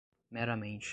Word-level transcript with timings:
meramente 0.31 0.89